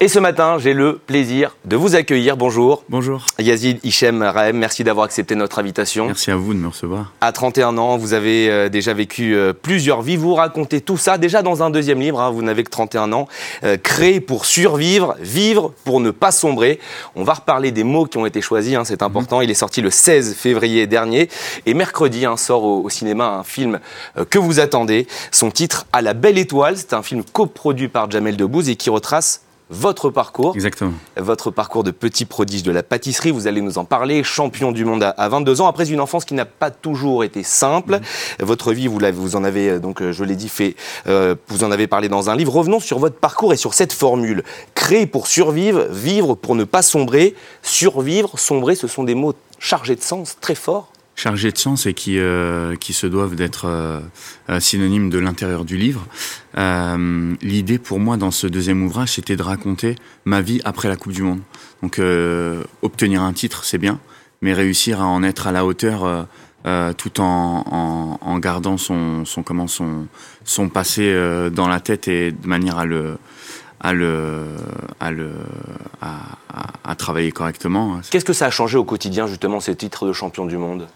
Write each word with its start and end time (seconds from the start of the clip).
Et 0.00 0.08
ce 0.08 0.18
matin, 0.18 0.58
j'ai 0.58 0.74
le 0.74 0.98
plaisir 0.98 1.56
de 1.64 1.76
vous 1.76 1.94
accueillir. 1.94 2.36
Bonjour. 2.36 2.84
Bonjour. 2.90 3.24
Yazid 3.38 3.78
Hichem 3.84 4.22
Rahem, 4.22 4.56
merci 4.58 4.84
d'avoir 4.84 5.06
accepté 5.06 5.34
notre 5.34 5.60
invitation. 5.60 6.06
Merci 6.06 6.30
à 6.30 6.36
vous 6.36 6.52
de 6.52 6.58
me 6.58 6.68
recevoir. 6.68 7.12
À 7.22 7.32
31 7.32 7.78
ans, 7.78 7.96
vous 7.96 8.12
avez 8.12 8.50
euh, 8.50 8.68
déjà 8.68 8.92
vécu 8.92 9.34
euh, 9.34 9.54
plusieurs 9.54 10.02
vies. 10.02 10.16
Vous 10.16 10.34
racontez 10.34 10.82
tout 10.82 10.98
ça 10.98 11.16
déjà 11.16 11.40
dans 11.42 11.62
un 11.62 11.70
deuxième 11.70 12.00
livre. 12.00 12.20
hein, 12.20 12.30
vous 12.30 12.42
n'avez 12.42 12.64
que 12.64 12.70
31 12.70 13.12
ans. 13.14 13.28
Euh, 13.62 13.78
créé 13.78 14.20
pour 14.20 14.44
survivre, 14.44 15.14
vivre 15.20 15.72
pour 15.84 16.00
ne 16.00 16.10
pas 16.10 16.32
sombrer. 16.32 16.80
On 17.14 17.24
va 17.24 17.34
reparler 17.34 17.70
des 17.70 17.84
mots 17.84 18.04
qui 18.04 18.18
ont 18.18 18.26
été 18.26 18.42
choisis, 18.42 18.74
hein, 18.74 18.84
c'est 18.84 19.00
important. 19.00 19.40
Il 19.40 19.50
est 19.50 19.54
sorti 19.54 19.80
le 19.80 19.90
16 19.90 20.34
février 20.34 20.86
dernier. 20.86 21.30
Et 21.64 21.72
mercredi 21.72 22.26
hein, 22.26 22.36
sort 22.36 22.64
au, 22.64 22.82
au 22.82 22.90
cinéma 22.90 23.28
un 23.28 23.44
film 23.44 23.78
euh, 24.18 24.24
que 24.28 24.38
vous 24.38 24.60
attendez. 24.60 25.06
Son 25.30 25.50
titre 25.50 25.86
À 25.94 26.02
la 26.02 26.12
belle 26.14 26.36
étoile. 26.36 26.76
C'est 26.76 26.92
un 26.92 27.02
film 27.02 27.22
coproduit 27.32 27.88
par 27.88 28.10
Jamel 28.10 28.36
Debbouze 28.36 28.68
et 28.68 28.76
qui 28.76 28.90
retrace 28.90 29.40
votre 29.70 30.10
parcours. 30.10 30.52
Exactement. 30.54 30.92
Votre 31.16 31.50
parcours 31.50 31.84
de 31.84 31.90
petit 31.90 32.24
prodige 32.26 32.62
de 32.62 32.70
la 32.70 32.82
pâtisserie, 32.82 33.30
vous 33.30 33.46
allez 33.46 33.60
nous 33.60 33.78
en 33.78 33.84
parler, 33.84 34.22
champion 34.22 34.72
du 34.72 34.84
monde 34.84 35.02
à- 35.02 35.10
à 35.10 35.28
22 35.28 35.60
ans, 35.60 35.66
après 35.66 35.90
une 35.90 36.00
enfance 36.00 36.24
qui 36.24 36.34
n'a 36.34 36.44
pas 36.44 36.70
toujours 36.70 37.24
été 37.24 37.42
simple. 37.42 38.00
Votre 38.40 38.72
vie, 38.72 38.86
vous 38.88 39.36
en 39.36 39.44
avez, 39.44 39.70
euh, 39.70 39.78
donc 39.78 40.02
euh, 40.02 40.12
je 40.12 40.22
l'ai 40.24 40.36
dit, 40.36 40.48
fait, 40.48 40.76
euh, 41.06 41.34
vous 41.48 41.64
en 41.64 41.70
avez 41.70 41.86
parlé 41.86 42.08
dans 42.08 42.30
un 42.30 42.36
livre. 42.36 42.52
Revenons 42.54 42.80
sur 42.80 42.98
votre 42.98 43.16
parcours 43.16 43.52
et 43.52 43.56
sur 43.56 43.74
cette 43.74 43.92
formule. 43.92 44.44
Créer 44.74 45.06
pour 45.06 45.26
survivre, 45.26 45.84
vivre 45.90 46.34
pour 46.34 46.54
ne 46.54 46.64
pas 46.64 46.82
sombrer. 46.82 47.34
Survivre, 47.62 48.38
sombrer, 48.38 48.74
ce 48.74 48.86
sont 48.86 49.04
des 49.04 49.14
mots 49.14 49.34
chargés 49.58 49.96
de 49.96 50.02
sens, 50.02 50.36
très 50.40 50.54
forts. 50.54 50.88
Chargé 51.16 51.52
de 51.52 51.58
sens 51.58 51.86
et 51.86 51.94
qui, 51.94 52.18
euh, 52.18 52.74
qui 52.74 52.92
se 52.92 53.06
doivent 53.06 53.36
d'être 53.36 53.66
euh, 53.66 54.00
euh, 54.50 54.58
synonymes 54.58 55.10
de 55.10 55.18
l'intérieur 55.18 55.64
du 55.64 55.76
livre. 55.76 56.04
Euh, 56.58 57.34
L'idée 57.40 57.78
pour 57.78 58.00
moi 58.00 58.16
dans 58.16 58.32
ce 58.32 58.48
deuxième 58.48 58.82
ouvrage, 58.82 59.12
c'était 59.12 59.36
de 59.36 59.42
raconter 59.42 59.94
ma 60.24 60.40
vie 60.40 60.60
après 60.64 60.88
la 60.88 60.96
Coupe 60.96 61.12
du 61.12 61.22
Monde. 61.22 61.40
Donc 61.82 62.00
euh, 62.00 62.64
obtenir 62.82 63.22
un 63.22 63.32
titre, 63.32 63.64
c'est 63.64 63.78
bien, 63.78 64.00
mais 64.42 64.52
réussir 64.52 65.00
à 65.00 65.06
en 65.06 65.22
être 65.22 65.46
à 65.46 65.52
la 65.52 65.64
hauteur 65.64 66.26
euh, 66.66 66.92
tout 66.94 67.20
en, 67.20 67.64
en, 67.70 68.18
en 68.20 68.38
gardant 68.40 68.76
son, 68.76 69.24
son, 69.24 69.44
comment, 69.44 69.68
son, 69.68 70.08
son 70.44 70.68
passé 70.68 71.14
dans 71.52 71.68
la 71.68 71.78
tête 71.78 72.08
et 72.08 72.32
de 72.32 72.46
manière 72.48 72.76
à 72.78 72.86
le, 72.86 73.18
à 73.84 73.92
le, 73.92 74.44
à 74.98 75.10
le, 75.12 75.30
à, 76.00 76.14
à, 76.52 76.90
à 76.90 76.94
travailler 76.96 77.32
correctement. 77.32 78.00
Qu'est-ce 78.10 78.24
que 78.24 78.32
ça 78.32 78.46
a 78.46 78.50
changé 78.50 78.76
au 78.78 78.84
quotidien, 78.84 79.26
justement, 79.26 79.60
ces 79.60 79.76
titres 79.76 80.06
de 80.08 80.12
champion 80.12 80.46
du 80.46 80.56
monde? 80.56 80.88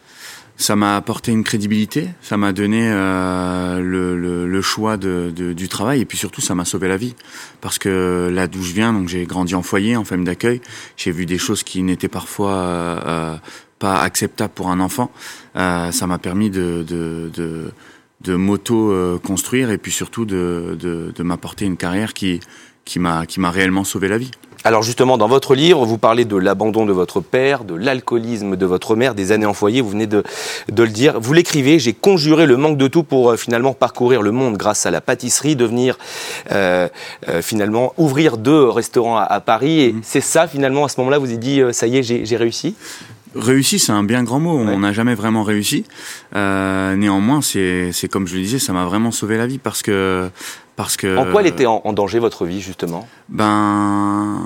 Ça 0.60 0.74
m'a 0.74 0.96
apporté 0.96 1.30
une 1.30 1.44
crédibilité, 1.44 2.08
ça 2.20 2.36
m'a 2.36 2.52
donné 2.52 2.90
euh, 2.90 3.78
le, 3.78 4.18
le, 4.18 4.48
le 4.48 4.62
choix 4.62 4.96
de, 4.96 5.32
de- 5.40 5.52
du 5.52 5.68
travail 5.68 6.00
et 6.00 6.04
puis 6.04 6.18
surtout 6.18 6.40
ça 6.40 6.56
m'a 6.56 6.64
sauvé 6.64 6.88
la 6.88 6.96
vie. 6.96 7.14
Parce 7.60 7.78
que 7.78 8.28
là 8.32 8.48
d'où 8.48 8.60
je 8.64 8.72
viens, 8.72 8.92
donc 8.92 9.06
j'ai 9.08 9.24
grandi 9.24 9.54
en 9.54 9.62
foyer, 9.62 9.94
en 9.96 10.02
famille 10.04 10.26
d'accueil, 10.26 10.60
j'ai 10.96 11.12
vu 11.12 11.26
des 11.26 11.38
choses 11.38 11.62
qui 11.62 11.84
n'étaient 11.84 12.08
parfois 12.08 12.54
euh, 12.54 13.00
euh, 13.06 13.36
pas 13.78 14.00
acceptables 14.00 14.52
pour 14.52 14.68
un 14.68 14.80
enfant. 14.80 15.12
Euh, 15.54 15.92
ça 15.92 16.08
m'a 16.08 16.18
permis 16.18 16.50
de, 16.50 16.84
de, 16.84 17.30
de, 17.32 17.70
de 18.22 18.34
m'auto-construire 18.34 19.70
et 19.70 19.78
puis 19.78 19.92
surtout 19.92 20.24
de, 20.24 20.76
de, 20.80 21.12
de 21.14 21.22
m'apporter 21.22 21.66
une 21.66 21.76
carrière 21.76 22.14
qui, 22.14 22.40
qui 22.88 22.98
m'a 22.98 23.50
réellement 23.50 23.84
sauvé 23.84 24.08
la 24.08 24.18
vie. 24.18 24.30
Alors 24.64 24.82
justement, 24.82 25.18
dans 25.18 25.28
votre 25.28 25.54
livre, 25.54 25.86
vous 25.86 25.98
parlez 25.98 26.24
de 26.24 26.36
l'abandon 26.36 26.84
de 26.84 26.92
votre 26.92 27.20
père, 27.20 27.62
de 27.62 27.74
l'alcoolisme 27.74 28.56
de 28.56 28.66
votre 28.66 28.96
mère, 28.96 29.14
des 29.14 29.30
années 29.30 29.46
en 29.46 29.54
foyer, 29.54 29.80
vous 29.80 29.90
venez 29.90 30.08
de, 30.08 30.24
de 30.70 30.82
le 30.82 30.88
dire. 30.88 31.20
Vous 31.20 31.32
l'écrivez, 31.32 31.78
j'ai 31.78 31.92
conjuré 31.92 32.44
le 32.44 32.56
manque 32.56 32.76
de 32.76 32.88
tout 32.88 33.04
pour 33.04 33.30
euh, 33.30 33.36
finalement 33.36 33.72
parcourir 33.72 34.20
le 34.20 34.32
monde 34.32 34.56
grâce 34.56 34.84
à 34.84 34.90
la 34.90 35.00
pâtisserie, 35.00 35.54
devenir 35.54 35.96
euh, 36.50 36.88
euh, 37.28 37.40
finalement 37.40 37.94
ouvrir 37.98 38.36
deux 38.36 38.68
restaurants 38.68 39.16
à, 39.16 39.22
à 39.22 39.40
Paris. 39.40 39.80
Et 39.80 39.94
c'est 40.02 40.20
ça 40.20 40.48
finalement, 40.48 40.84
à 40.84 40.88
ce 40.88 40.98
moment-là, 41.00 41.18
vous 41.18 41.28
avez 41.28 41.36
dit, 41.36 41.62
ça 41.70 41.86
y 41.86 41.98
est, 41.98 42.02
j'ai 42.02 42.36
réussi? 42.36 42.74
Réussi, 43.36 43.78
c'est 43.78 43.92
un 43.92 44.02
bien 44.02 44.24
grand 44.24 44.40
mot. 44.40 44.58
Ouais. 44.58 44.72
On 44.74 44.80
n'a 44.80 44.92
jamais 44.92 45.14
vraiment 45.14 45.44
réussi. 45.44 45.84
Néanmoins, 46.34 47.42
c'est 47.42 48.08
comme 48.10 48.26
je 48.26 48.34
le 48.34 48.42
disais, 48.42 48.58
ça 48.58 48.72
m'a 48.72 48.86
vraiment 48.86 49.12
sauvé 49.12 49.36
la 49.36 49.46
vie 49.46 49.58
parce 49.58 49.82
que 49.82 50.28
parce 50.78 50.96
que. 50.96 51.10
En 51.18 51.30
quoi 51.30 51.42
elle 51.42 51.48
était 51.48 51.66
en, 51.66 51.82
en 51.84 51.92
danger, 51.92 52.18
votre 52.20 52.46
vie, 52.46 52.62
justement? 52.62 53.06
Ben, 53.28 54.40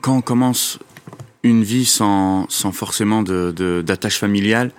quand 0.00 0.16
on 0.16 0.20
commence 0.22 0.80
une 1.44 1.62
vie 1.62 1.84
sans 1.84 2.46
sans 2.48 2.72
forcément 2.72 3.22
de 3.22 3.52
de- 3.54 3.82
d'attache 3.86 4.18
familiale. 4.18 4.72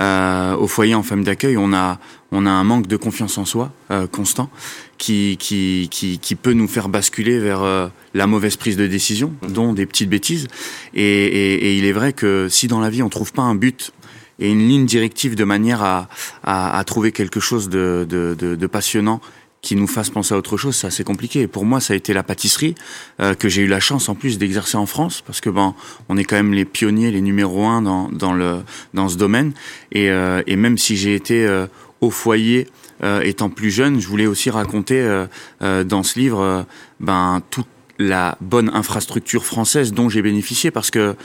Euh, 0.00 0.56
au 0.56 0.66
foyer 0.66 0.96
en 0.96 1.04
famille 1.04 1.24
d'accueil, 1.24 1.56
on 1.56 1.72
a 1.72 2.00
on 2.32 2.46
a 2.46 2.50
un 2.50 2.64
manque 2.64 2.88
de 2.88 2.96
confiance 2.96 3.38
en 3.38 3.44
soi 3.44 3.70
euh, 3.92 4.08
constant 4.08 4.50
qui, 4.98 5.36
qui 5.38 5.88
qui 5.88 6.18
qui 6.18 6.34
peut 6.34 6.52
nous 6.52 6.66
faire 6.66 6.88
basculer 6.88 7.38
vers 7.38 7.62
euh, 7.62 7.86
la 8.12 8.26
mauvaise 8.26 8.56
prise 8.56 8.76
de 8.76 8.88
décision, 8.88 9.32
dont 9.48 9.72
des 9.72 9.86
petites 9.86 10.10
bêtises. 10.10 10.48
Et, 10.94 11.04
et, 11.04 11.54
et 11.66 11.78
il 11.78 11.84
est 11.84 11.92
vrai 11.92 12.12
que 12.12 12.48
si 12.48 12.66
dans 12.66 12.80
la 12.80 12.90
vie 12.90 13.04
on 13.04 13.08
trouve 13.08 13.32
pas 13.32 13.42
un 13.42 13.54
but 13.54 13.92
et 14.40 14.50
une 14.50 14.66
ligne 14.66 14.84
directive 14.84 15.36
de 15.36 15.44
manière 15.44 15.80
à 15.84 16.08
à, 16.42 16.76
à 16.76 16.82
trouver 16.82 17.12
quelque 17.12 17.38
chose 17.38 17.68
de, 17.68 18.04
de, 18.08 18.34
de, 18.36 18.56
de 18.56 18.66
passionnant 18.66 19.20
qui 19.64 19.76
nous 19.76 19.88
fasse 19.88 20.10
penser 20.10 20.34
à 20.34 20.36
autre 20.36 20.56
chose, 20.58 20.76
c'est 20.76 20.86
assez 20.86 21.04
compliqué. 21.04 21.46
Pour 21.46 21.64
moi, 21.64 21.80
ça 21.80 21.94
a 21.94 21.96
été 21.96 22.12
la 22.12 22.22
pâtisserie 22.22 22.74
euh, 23.20 23.34
que 23.34 23.48
j'ai 23.48 23.62
eu 23.62 23.66
la 23.66 23.80
chance 23.80 24.10
en 24.10 24.14
plus 24.14 24.36
d'exercer 24.36 24.76
en 24.76 24.86
France, 24.86 25.22
parce 25.26 25.40
que 25.40 25.50
ben 25.50 25.74
on 26.10 26.18
est 26.18 26.24
quand 26.28 26.36
même 26.36 26.52
les 26.52 26.66
pionniers, 26.66 27.10
les 27.10 27.22
numéros 27.22 27.66
un 27.66 27.80
dans 27.80 28.10
dans 28.10 28.34
le 28.34 28.62
dans 28.92 29.08
ce 29.08 29.16
domaine. 29.16 29.52
Et, 29.90 30.10
euh, 30.10 30.42
et 30.46 30.56
même 30.56 30.76
si 30.76 30.96
j'ai 30.96 31.14
été 31.14 31.46
euh, 31.46 31.66
au 32.00 32.10
foyer 32.10 32.68
euh, 33.02 33.30
étant 33.30 33.48
plus 33.48 33.70
jeune, 33.70 34.00
je 34.00 34.06
voulais 34.06 34.26
aussi 34.26 34.50
raconter 34.50 35.00
euh, 35.00 35.26
euh, 35.62 35.82
dans 35.82 36.02
ce 36.02 36.18
livre 36.18 36.66
ben 37.00 37.42
toute 37.50 37.66
la 37.98 38.36
bonne 38.40 38.70
infrastructure 38.74 39.44
française 39.44 39.92
dont 39.92 40.10
j'ai 40.10 40.20
bénéficié, 40.20 40.70
parce 40.70 40.90
que 40.90 41.16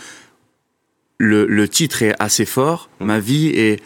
le, 1.18 1.46
le 1.46 1.68
titre 1.68 2.04
est 2.04 2.16
assez 2.20 2.46
fort, 2.46 2.90
ma 3.02 3.20
vie 3.20 3.48
est 3.48 3.82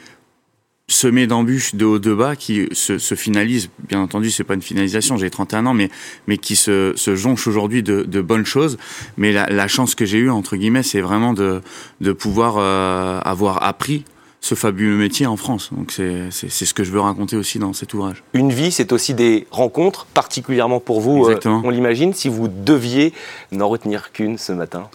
semée 0.87 1.27
d'embûches 1.27 1.75
de 1.75 1.85
haut 1.85 1.99
de 1.99 2.13
bas 2.13 2.35
qui 2.35 2.67
se, 2.73 2.97
se 2.97 3.15
finalise, 3.15 3.69
bien 3.87 4.01
entendu, 4.01 4.31
c'est 4.31 4.43
pas 4.43 4.53
une 4.53 4.61
finalisation, 4.61 5.17
j'ai 5.17 5.29
31 5.29 5.65
ans, 5.65 5.73
mais, 5.73 5.89
mais 6.27 6.37
qui 6.37 6.55
se, 6.55 6.93
se 6.95 7.15
jonche 7.15 7.47
aujourd'hui 7.47 7.83
de, 7.83 8.03
de 8.03 8.21
bonnes 8.21 8.45
choses. 8.45 8.77
Mais 9.17 9.31
la, 9.31 9.47
la 9.47 9.67
chance 9.67 9.95
que 9.95 10.05
j'ai 10.05 10.17
eue, 10.17 10.29
entre 10.29 10.55
guillemets, 10.57 10.83
c'est 10.83 11.01
vraiment 11.01 11.33
de, 11.33 11.61
de 12.01 12.11
pouvoir 12.11 12.55
euh, 12.57 13.19
avoir 13.23 13.63
appris 13.63 14.03
ce 14.43 14.55
fabuleux 14.55 14.97
métier 14.97 15.25
en 15.25 15.37
France. 15.37 15.69
Donc 15.71 15.93
c'est 15.93 16.29
ce 16.29 16.73
que 16.73 16.83
je 16.83 16.91
veux 16.91 16.99
raconter 16.99 17.37
aussi 17.37 17.59
dans 17.59 17.71
cet 17.71 17.93
ouvrage. 17.93 18.23
Une 18.33 18.51
vie, 18.51 18.73
c'est 18.73 18.91
aussi 18.91 19.13
des 19.13 19.47
rencontres, 19.51 20.05
particulièrement 20.13 20.81
pour 20.81 20.99
vous, 20.99 21.29
euh, 21.29 21.39
on 21.45 21.69
l'imagine, 21.69 22.13
si 22.13 22.27
vous 22.27 22.49
deviez 22.49 23.13
n'en 23.53 23.69
retenir 23.69 24.11
qu'une 24.11 24.37
ce 24.37 24.51
matin. 24.51 24.89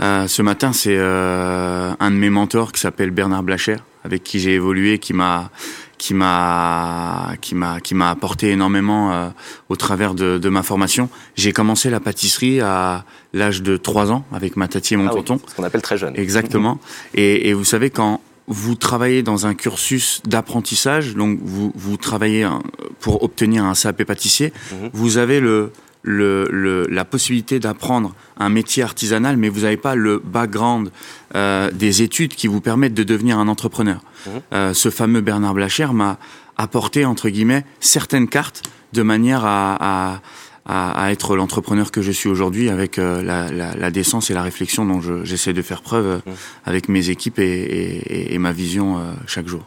Euh, 0.00 0.26
ce 0.26 0.42
matin, 0.42 0.72
c'est 0.72 0.96
euh, 0.98 1.92
un 2.00 2.10
de 2.10 2.16
mes 2.16 2.30
mentors 2.30 2.72
qui 2.72 2.80
s'appelle 2.80 3.12
Bernard 3.12 3.44
Blacher, 3.44 3.76
avec 4.04 4.22
qui 4.24 4.38
j'ai 4.40 4.54
évolué, 4.54 4.98
qui 4.98 5.12
m'a 5.12 5.50
qui 5.98 6.14
m'a 6.14 7.32
qui 7.40 7.54
m'a 7.54 7.80
qui 7.80 7.94
m'a 7.94 8.10
apporté 8.10 8.50
énormément 8.50 9.12
euh, 9.12 9.28
au 9.68 9.76
travers 9.76 10.14
de, 10.14 10.38
de 10.38 10.48
ma 10.48 10.62
formation. 10.62 11.08
J'ai 11.36 11.52
commencé 11.52 11.90
la 11.90 12.00
pâtisserie 12.00 12.60
à 12.60 13.04
l'âge 13.34 13.62
de 13.62 13.76
3 13.76 14.10
ans 14.10 14.24
avec 14.32 14.56
ma 14.56 14.66
tati 14.68 14.94
et 14.94 14.96
mon 14.96 15.08
Ah 15.08 15.12
oui, 15.14 15.22
tonton. 15.24 15.40
ce 15.46 15.54
qu'on 15.54 15.64
appelle 15.64 15.82
très 15.82 15.98
jeune. 15.98 16.14
Exactement. 16.16 16.78
Et, 17.14 17.48
et 17.50 17.52
vous 17.54 17.64
savez, 17.64 17.90
quand 17.90 18.20
vous 18.46 18.74
travaillez 18.74 19.22
dans 19.22 19.46
un 19.46 19.54
cursus 19.54 20.22
d'apprentissage, 20.26 21.14
donc 21.14 21.38
vous, 21.42 21.70
vous 21.76 21.96
travaillez 21.96 22.42
hein, 22.44 22.62
pour 22.98 23.22
obtenir 23.22 23.64
un 23.64 23.74
CAP 23.74 24.02
pâtissier, 24.04 24.52
Mhm. 24.72 24.90
vous 24.92 25.18
avez 25.18 25.38
le, 25.40 25.70
le, 26.02 26.48
le- 26.50 26.86
la 26.88 27.04
possibilité 27.04 27.58
d'apprendre 27.60 28.14
un 28.38 28.48
métier 28.48 28.82
artisanal, 28.82 29.36
mais 29.36 29.48
vous 29.48 29.60
n'avez 29.60 29.76
pas 29.76 29.94
le 29.94 30.18
background 30.18 30.90
euh, 31.34 31.70
des 31.72 32.02
études 32.02 32.34
qui 32.34 32.46
vous 32.48 32.60
permettent 32.60 32.94
de 32.94 33.02
devenir 33.04 33.38
un 33.38 33.48
entrepreneur. 33.48 34.00
Mhm. 34.26 34.32
Euh, 34.52 34.74
ce 34.74 34.88
fameux 34.90 35.20
Bernard 35.20 35.54
Blacher 35.54 35.88
m'a 35.92 36.18
apporté, 36.56 37.04
entre 37.04 37.28
guillemets, 37.28 37.64
certaines 37.80 38.28
cartes 38.28 38.62
de 38.92 39.02
manière 39.02 39.44
à, 39.44 39.76
à, 39.80 40.20
à, 40.66 41.04
à 41.04 41.10
être 41.10 41.36
l'entrepreneur 41.36 41.90
que 41.90 42.02
je 42.02 42.10
suis 42.10 42.28
aujourd'hui 42.28 42.68
avec 42.70 42.98
euh, 42.98 43.22
la, 43.22 43.50
la, 43.50 43.74
la 43.74 43.90
décence 43.90 44.30
et 44.30 44.34
la 44.34 44.42
réflexion 44.42 44.84
dont 44.84 45.00
je- 45.00 45.24
j'essaie 45.24 45.52
de 45.52 45.62
faire 45.62 45.82
preuve 45.82 46.20
Mhm. 46.26 46.32
avec 46.64 46.88
mes 46.88 47.10
équipes 47.10 47.38
et, 47.38 47.44
et, 47.44 47.96
et- 48.14 48.34
et 48.34 48.38
ma 48.38 48.52
vision 48.52 48.98
euh, 48.98 49.12
chaque 49.26 49.46
jour. 49.48 49.64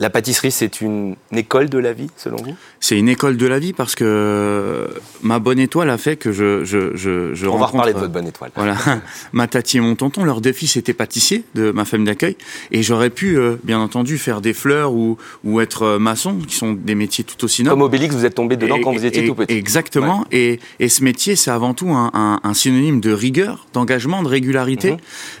La 0.00 0.10
pâtisserie, 0.10 0.52
c'est 0.52 0.80
une 0.80 1.16
école 1.32 1.68
de 1.68 1.78
la 1.78 1.92
vie, 1.92 2.06
selon 2.16 2.36
vous? 2.36 2.54
C'est 2.78 2.96
une 2.96 3.08
école 3.08 3.36
de 3.36 3.46
la 3.46 3.58
vie 3.58 3.72
parce 3.72 3.96
que 3.96 4.88
ma 5.22 5.40
bonne 5.40 5.58
étoile 5.58 5.90
a 5.90 5.98
fait 5.98 6.14
que 6.16 6.30
je, 6.30 6.64
je, 6.64 6.94
je, 6.94 7.34
je 7.34 7.46
On 7.48 7.58
va 7.58 7.66
reparler 7.66 7.92
de 7.94 7.98
votre 7.98 8.12
bonne 8.12 8.28
étoile. 8.28 8.52
Voilà, 8.54 8.76
ma 9.32 9.48
tati 9.48 9.78
et 9.78 9.80
mon 9.80 9.96
tonton, 9.96 10.22
leur 10.22 10.40
deux 10.40 10.52
fils 10.52 10.76
étaient 10.76 10.92
pâtissiers 10.92 11.42
de 11.56 11.72
ma 11.72 11.84
famille 11.84 12.06
d'accueil, 12.06 12.36
et 12.70 12.84
j'aurais 12.84 13.10
pu, 13.10 13.36
euh, 13.36 13.56
bien 13.64 13.80
entendu, 13.80 14.18
faire 14.18 14.40
des 14.40 14.52
fleurs 14.52 14.92
ou, 14.92 15.18
ou 15.42 15.60
être 15.60 15.82
euh, 15.82 15.98
maçon, 15.98 16.36
qui 16.46 16.54
sont 16.54 16.74
des 16.74 16.94
métiers 16.94 17.24
tout 17.24 17.44
aussi 17.44 17.64
nobles. 17.64 17.72
Comme 17.74 17.82
Obélix, 17.82 18.14
vous 18.14 18.24
êtes 18.24 18.36
tombé 18.36 18.56
dedans 18.56 18.76
Et- 18.76 18.80
quand 18.82 18.92
vous 18.92 19.04
étiez 19.04 19.24
et- 19.24 19.26
tout 19.26 19.34
petit. 19.34 19.52
Exactement. 19.52 20.24
Et, 20.30 20.60
et 20.78 20.88
ce 20.88 21.02
métier, 21.02 21.34
c'est 21.34 21.50
avant 21.50 21.74
tout 21.74 21.90
un, 21.90 22.12
un- 22.14 22.38
un 22.44 22.54
synonyme 22.54 23.00
de 23.00 23.10
rigueur, 23.12 23.66
d'engagement, 23.72 24.22
de 24.22 24.28
régularité. 24.28 24.92
Mhm. 24.92 24.98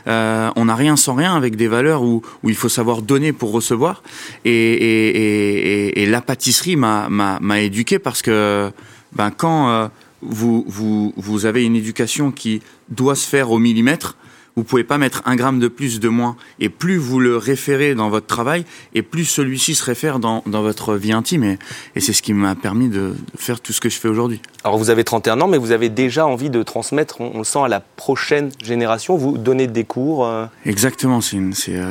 Euh, 0.08 0.50
on 0.56 0.64
n'a 0.64 0.74
rien 0.74 0.96
sans 0.96 1.14
rien 1.14 1.36
avec 1.36 1.54
des 1.54 1.68
valeurs 1.68 2.02
où, 2.02 2.22
où 2.42 2.50
il 2.50 2.56
faut 2.56 2.68
savoir 2.68 3.02
donner 3.02 3.32
pour 3.32 3.52
recevoir. 3.52 4.02
Et, 4.44 4.47
et, 4.48 4.72
et, 4.72 5.88
et- 5.88 6.02
et 6.02 6.06
la 6.06 6.20
pâtisserie 6.20 6.76
m'a, 6.76 7.60
éduqué 7.60 7.98
parce 7.98 8.22
que 8.22 8.70
ben, 9.12 9.30
quand, 9.30 9.68
euh, 9.70 9.88
vous, 10.22 10.64
vous, 10.68 11.12
vous 11.16 11.46
avez 11.46 11.64
une 11.64 11.76
éducation 11.76 12.30
qui 12.30 12.60
doit 12.88 13.14
se 13.14 13.28
faire 13.28 13.50
au 13.50 13.58
millimètre, 13.58 14.16
vous 14.56 14.64
pouvez 14.64 14.82
pas 14.82 14.98
mettre 14.98 15.22
un 15.24 15.36
gramme 15.36 15.60
de 15.60 15.68
plus, 15.68 16.00
de 16.00 16.08
moins. 16.08 16.36
Et 16.58 16.68
plus 16.68 16.96
vous 16.96 17.20
le 17.20 17.36
référez 17.36 17.94
dans 17.94 18.10
votre 18.10 18.26
travail, 18.26 18.64
et 18.92 19.02
plus 19.02 19.24
celui-ci 19.24 19.76
se 19.76 19.84
réfère 19.84 20.18
dans, 20.18 20.42
dans 20.46 20.62
votre 20.62 20.96
vie 20.96 21.12
intime. 21.12 21.44
Et, 21.44 21.58
et 21.94 22.00
c'est 22.00 22.12
ce 22.12 22.22
qui 22.22 22.32
m'a 22.32 22.56
permis 22.56 22.88
de 22.88 23.14
faire 23.36 23.60
tout 23.60 23.72
ce 23.72 23.80
que 23.80 23.88
je 23.88 23.96
fais 23.98 24.08
aujourd'hui. 24.08 24.40
Alors 24.64 24.76
vous 24.76 24.90
avez 24.90 25.04
31 25.04 25.40
ans, 25.42 25.46
mais 25.48 25.58
vous 25.58 25.70
avez 25.70 25.88
déjà 25.90 26.26
envie 26.26 26.50
de 26.50 26.62
transmettre, 26.64 27.20
on, 27.20 27.30
on 27.34 27.38
le 27.38 27.44
sent, 27.44 27.60
à 27.60 27.68
la 27.68 27.78
prochaine 27.80 28.50
génération. 28.64 29.16
Vous 29.16 29.38
donnez 29.38 29.68
des 29.68 29.84
cours. 29.84 30.26
Euh... 30.26 30.46
Exactement, 30.66 31.20
c'est 31.20 31.38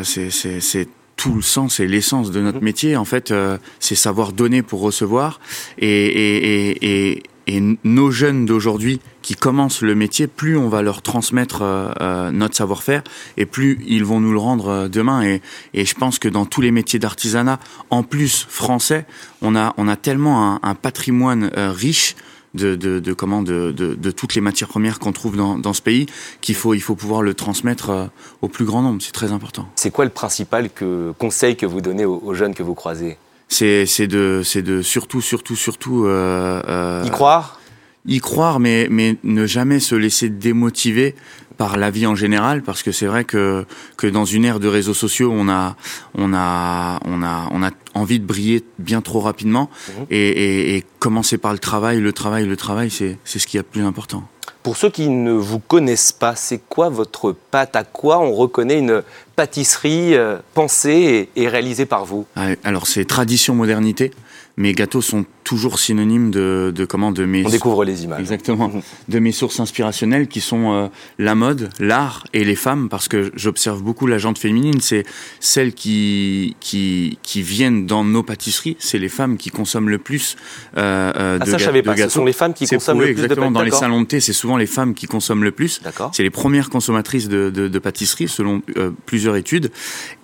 c'est 0.04 0.90
tout 1.18 1.34
le 1.34 1.42
sens 1.42 1.82
et 1.82 1.88
l'essence 1.88 2.32
de 2.32 2.40
notre 2.40 2.62
métier. 2.62 2.96
En 2.96 3.06
fait, 3.06 3.32
euh, 3.32 3.58
c'est 3.80 3.96
savoir 3.96 4.32
donner 4.32 4.62
pour 4.62 4.80
recevoir. 4.80 5.42
Et, 5.78 5.88
et, 5.88 6.70
et, 6.70 7.12
et 7.12 7.24
et 7.48 7.64
nos 7.86 8.12
jeunes 8.12 8.46
d'aujourd'hui 8.46 9.00
qui 9.22 9.34
commencent 9.34 9.82
le 9.82 9.96
métier, 9.96 10.28
plus 10.28 10.58
on 10.58 10.68
va 10.68 10.82
leur 10.82 11.02
transmettre 11.02 11.62
euh, 11.62 11.92
euh, 12.02 12.32
notre 12.32 12.56
savoir-faire 12.56 13.04
et 13.38 13.46
plus 13.46 13.80
ils 13.88 14.04
vont 14.04 14.20
nous 14.20 14.34
le 14.34 14.38
rendre 14.38 14.68
euh, 14.68 14.88
demain. 14.90 15.24
Et, 15.24 15.42
et, 15.74 15.86
je 15.86 15.96
pense 15.96 16.20
que 16.20 16.28
dans 16.28 16.46
tous 16.46 16.62
les 16.62 16.72
métiers 16.72 17.00
d'artisanat, 17.00 17.60
en 17.90 18.04
plus 18.04 18.46
français, 18.50 19.06
on 19.42 19.56
a, 19.56 19.74
on 19.78 19.88
a 19.88 19.96
tellement 19.96 20.56
un, 20.56 20.60
un 20.62 20.76
patrimoine 20.76 21.50
euh, 21.58 21.72
riche. 21.72 22.16
De, 22.58 22.76
de, 22.76 23.00
de, 23.00 23.14
comment 23.14 23.44
de, 23.44 23.72
de, 23.72 24.12
toutes 24.12 24.34
les 24.34 24.42
matières 24.42 24.68
premières 24.68 24.98
qu'on 25.00 25.14
trouve 25.20 25.36
dans, 25.38 25.60
dans 25.60 25.74
ce 25.74 25.82
pays 25.82 26.08
qu'il 26.42 26.56
faut 26.56 26.74
il 26.74 26.82
faut 26.82 26.96
pouvoir 26.96 27.22
le 27.22 27.34
transmettre 27.34 27.90
euh, 27.92 28.06
au 28.42 28.48
plus 28.48 28.66
grand 28.66 28.82
nombre. 28.82 29.00
C'est 29.02 29.12
très 29.12 29.32
important. 29.32 29.66
C'est 29.76 29.92
quoi 29.92 30.06
le 30.06 30.12
principal 30.12 30.70
que, 30.70 31.14
conseil 31.20 31.56
que 31.56 31.68
vous 31.68 31.82
donnez 31.82 32.06
aux, 32.06 32.20
aux 32.28 32.34
jeunes 32.34 32.56
que 32.56 32.64
vous 32.64 32.74
croisez? 32.74 33.18
C'est 33.48 33.86
c'est 33.86 34.08
de 34.08 34.42
c'est 34.44 34.64
de 34.64 34.82
surtout 34.82 35.22
surtout 35.22 35.56
surtout 35.56 36.06
euh, 36.06 36.62
euh, 36.68 37.04
y 37.06 37.12
croire? 37.12 37.60
Y 38.08 38.20
croire 38.20 38.60
mais 38.60 38.88
mais 38.90 39.18
ne 39.24 39.46
jamais 39.46 39.80
se 39.80 39.96
laisser 39.96 40.30
démotiver 40.30 41.16
par 41.58 41.78
la 41.78 41.90
vie 41.90 42.06
en 42.06 42.16
général 42.16 42.62
parce 42.62 42.84
que 42.84 42.92
c'est 42.92 43.08
vrai 43.08 43.26
que 43.26 43.66
que 43.98 44.08
dans 44.08 44.26
une 44.26 44.46
ère 44.46 44.60
de 44.60 44.68
réseaux 44.68 44.94
sociaux 44.94 45.32
on 45.34 45.50
a 45.50 45.76
on 46.16 46.34
a 46.34 47.00
on 47.06 47.24
a 47.24 47.50
on 47.52 47.64
a 47.64 47.72
envie 47.94 48.20
de 48.20 48.26
briller 48.26 48.64
bien 48.80 49.02
trop 49.02 49.20
rapidement 49.20 49.70
mmh. 49.70 49.92
et, 50.12 50.30
et, 50.30 50.78
et 50.78 50.84
commencer 51.00 51.38
par 51.38 51.54
le 51.54 51.60
travail 51.60 52.00
le 52.00 52.14
travail 52.14 52.46
le 52.46 52.58
travail 52.58 52.90
c'est 52.90 53.18
c'est 53.24 53.40
ce 53.40 53.48
qui 53.48 53.58
est 53.58 53.62
le 53.62 53.66
plus 53.66 53.84
important 53.84 54.24
pour 54.68 54.76
ceux 54.76 54.90
qui 54.90 55.08
ne 55.08 55.32
vous 55.32 55.60
connaissent 55.60 56.12
pas, 56.12 56.36
c'est 56.36 56.58
quoi 56.58 56.90
votre 56.90 57.32
pâte 57.32 57.78
À 57.78 57.86
quoi 57.86 58.20
on 58.20 58.34
reconnaît 58.34 58.80
une 58.80 59.02
pâtisserie 59.38 60.14
euh, 60.14 60.40
pensée 60.54 61.30
et, 61.38 61.44
et 61.44 61.48
réalisée 61.48 61.86
par 61.86 62.04
vous? 62.04 62.26
Alors 62.66 62.86
c'est 62.86 63.06
tradition 63.06 63.56
modernité. 63.56 64.12
Mes 64.58 64.74
gâteaux 64.74 65.02
sont 65.02 65.26
toujours 65.44 65.80
synonyme 65.80 66.32
de, 66.32 66.74
de 66.76 66.84
comment 66.84 67.12
de 67.12 67.24
mes 67.24 67.46
on 67.46 67.50
découvre 67.50 67.86
les 67.86 68.04
images. 68.04 68.20
Exactement. 68.20 68.70
De 69.08 69.20
mes 69.20 69.32
sources 69.32 69.62
inspirationnelles 69.62 70.28
qui 70.28 70.42
sont 70.42 70.74
euh, 70.74 70.88
la 71.20 71.36
mode 71.36 71.70
l'art 71.80 72.26
et 72.34 72.44
les 72.44 72.56
femmes 72.56 72.90
parce 72.90 73.08
que 73.08 73.32
j'observe 73.36 73.82
beaucoup 73.82 74.08
la 74.08 74.18
jante 74.18 74.38
féminine. 74.38 74.82
C'est 74.82 75.06
celles 75.40 75.74
qui 75.74 76.58
qui 76.60 77.18
qui 77.24 77.42
viennent 77.42 77.86
dans 77.86 78.04
nos 78.04 78.24
pâtisseries. 78.24 78.76
C'est 78.80 78.98
les 78.98 79.08
femmes 79.08 79.38
qui 79.38 79.50
consomment 79.50 79.90
le 79.90 80.00
plus 80.00 80.36
euh, 80.76 81.14
euh, 81.16 81.38
ah, 81.40 81.46
de, 81.46 81.52
ça, 81.52 81.58
je 81.58 81.64
savais 81.64 81.82
pas. 81.82 81.96
gâteaux. 81.96 82.10
ce 82.10 82.16
sont 82.16 82.26
les 82.26 82.34
femmes 82.34 82.54
qui 82.54 82.68
consomment 82.68 83.00
le 83.00 83.06
plus 83.06 83.24
exactement. 83.24 83.52
De 83.52 83.56
dans 83.56 83.64
les 83.64 83.72
salons 83.72 84.02
de 84.02 84.08
thé 84.08 84.20
c'est 84.20 84.34
souvent 84.34 84.58
les 84.58 84.66
femmes 84.66 84.96
qui 84.96 85.06
consomment 85.06 85.46
le 85.46 85.52
plus. 85.52 85.80
C'est 86.12 86.24
les 86.24 86.30
premières 86.30 86.70
consommatrices 86.70 87.30
de, 87.30 87.50
de, 87.50 87.70
de 87.70 87.80
pâtisserie 87.80 88.28
selon 88.28 88.62
euh, 88.76 88.92
plusieurs 89.06 89.38
études. 89.38 89.72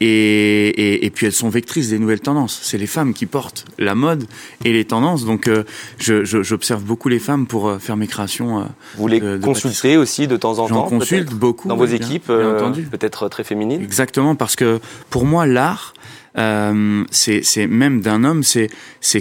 Et, 0.02 0.68
et 0.68 1.06
et 1.06 1.10
puis 1.12 1.28
elles 1.28 1.34
sont 1.34 1.50
vectrices 1.50 1.90
des 1.90 2.00
nouvelles 2.00 2.20
tendances. 2.20 2.60
C'est 2.64 2.78
les 2.78 2.88
femmes 2.88 3.14
qui 3.14 3.26
portent 3.26 3.66
la 3.78 3.96
mode 3.96 4.23
et 4.64 4.74
les 4.74 4.86
tendances 4.86 5.26
donc 5.26 5.48
euh, 5.48 5.64
j'observe 5.98 6.82
je, 6.82 6.86
beaucoup 6.86 7.10
les 7.10 7.20
femmes 7.20 7.48
pour 7.48 7.68
euh, 7.68 7.80
faire 7.80 7.98
mes 7.98 8.08
créations. 8.08 8.60
Euh, 8.60 8.64
Vous 8.98 9.08
les 9.08 9.20
de, 9.20 9.38
de 9.38 9.44
consultez 9.44 9.98
aussi 9.98 10.28
de 10.28 10.38
temps 10.38 10.60
en 10.60 10.68
temps 10.68 10.84
J'en 10.84 10.84
consulte 10.84 11.34
beaucoup. 11.34 11.68
Dans 11.68 11.76
vos 11.78 11.86
équipes, 11.86 12.30
euh, 12.30 12.72
peut-être 12.92 13.30
très 13.30 13.44
féminines 13.44 13.82
Exactement, 13.82 14.36
parce 14.36 14.56
que 14.56 14.80
pour 15.10 15.26
moi, 15.26 15.46
l'art, 15.46 15.94
euh, 16.38 17.04
c'est 17.12 17.68
même 17.68 18.02
d'un 18.02 18.24
homme, 18.24 18.44
c'est 18.44 18.70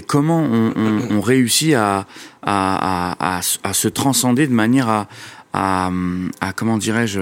comment 0.05 0.41
on, 0.41 0.73
on, 0.75 1.17
on 1.17 1.21
réussit 1.21 1.73
à, 1.73 2.05
à, 2.41 3.37
à, 3.37 3.41
à, 3.63 3.73
se 3.73 3.87
transcender 3.87 4.47
de 4.47 4.53
manière 4.53 4.89
à, 4.89 5.07
à, 5.53 5.91
à 6.41 6.53
comment 6.53 6.77
dirais-je 6.77 7.19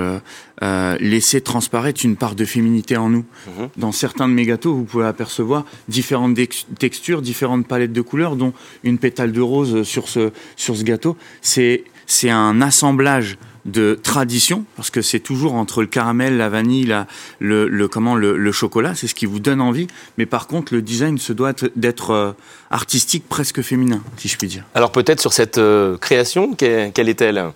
euh, 0.64 0.98
laisser 1.00 1.42
transparaître 1.42 2.02
une 2.04 2.16
part 2.16 2.36
de 2.36 2.46
féminité 2.46 2.98
en 2.98 3.10
nous. 3.10 3.26
Mmh. 3.48 3.52
Dans 3.78 3.92
certains 3.92 4.28
de 4.28 4.34
mes 4.34 4.46
gâteaux, 4.46 4.74
vous 4.74 4.86
pouvez 4.86 5.06
apercevoir 5.06 5.66
différentes 5.90 6.38
textures, 6.80 7.22
différentes 7.22 7.68
palettes 7.68 7.94
de 7.94 8.02
couleurs, 8.02 8.36
dont 8.36 8.54
une 8.84 8.98
pétale 8.98 9.32
de 9.32 9.42
rose 9.42 9.84
sur 9.84 10.08
ce 10.08 10.32
sur 10.56 10.76
ce 10.76 10.84
gâteau. 10.84 11.18
C'est 11.42 11.84
c'est 12.06 12.30
un 12.30 12.62
assemblage 12.62 13.38
de 13.66 14.00
tradition 14.02 14.66
parce 14.76 14.90
que 14.90 15.02
c'est 15.04 15.20
toujours 15.20 15.54
entre 15.54 15.82
le 15.82 15.88
caramel, 15.88 16.38
la 16.38 16.50
vanille, 16.50 16.86
la, 16.86 17.06
le, 17.40 17.68
le 17.68 17.88
comment 17.88 18.16
le, 18.16 18.36
le 18.36 18.52
chocolat, 18.52 18.96
c'est 18.96 19.08
ce 19.08 19.14
qui 19.14 19.28
vous 19.28 19.40
donne 19.40 19.62
envie. 19.62 19.86
Mais 20.18 20.26
par 20.26 20.48
contre, 20.48 20.74
le 20.74 20.82
design 20.82 21.20
se 21.20 21.32
doit 21.32 21.54
d'être 21.76 22.10
euh, 22.10 22.32
artistique, 22.72 23.24
presque 23.30 23.62
féminin, 23.62 24.02
si 24.18 24.28
je 24.30 24.38
puis 24.38 24.48
dire. 24.48 24.64
Alors 24.74 24.92
peut-être 24.92 25.20
sur 25.20 25.32
cette 25.32 25.60
euh, 25.60 25.98
création, 25.98 26.56
quelle 26.56 27.10
est-elle? 27.10 27.52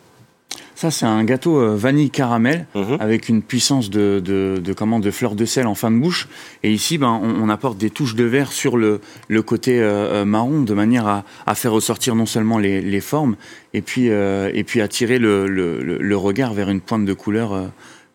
Ça, 0.92 1.00
c'est 1.00 1.06
un 1.06 1.24
gâteau 1.24 1.60
euh, 1.60 1.76
vanille 1.76 2.10
caramel 2.10 2.68
mmh. 2.76 2.96
avec 3.00 3.30
une 3.30 3.42
puissance 3.42 3.90
de, 3.90 4.22
de, 4.24 4.62
de, 4.64 4.74
comment, 4.74 5.00
de 5.00 5.10
fleurs 5.10 5.36
de 5.36 5.46
sel 5.46 5.68
en 5.68 5.76
fin 5.76 5.90
de 5.90 5.98
bouche. 5.98 6.28
Et 6.64 6.72
ici, 6.72 6.98
ben, 6.98 7.20
on, 7.22 7.44
on 7.44 7.50
apporte 7.50 7.78
des 7.78 7.90
touches 7.90 8.16
de 8.16 8.24
verre 8.24 8.52
sur 8.52 8.78
le, 8.78 9.02
le 9.28 9.42
côté 9.42 9.82
euh, 9.82 10.26
marron 10.26 10.62
de 10.62 10.74
manière 10.74 11.08
à, 11.08 11.24
à, 11.46 11.56
faire 11.56 11.72
ressortir 11.72 12.16
non 12.16 12.26
seulement 12.26 12.60
les, 12.60 12.82
les 12.82 13.02
formes 13.02 13.36
et 13.74 13.82
puis, 13.82 14.10
euh, 14.10 14.52
et 14.54 14.64
puis 14.64 14.82
attirer 14.82 15.18
le, 15.18 15.48
le, 15.48 15.82
le, 15.82 16.18
regard 16.18 16.54
vers 16.54 16.70
une 16.70 16.82
pointe 16.82 17.06
de 17.06 17.14
couleur 17.14 17.54
euh, 17.54 17.66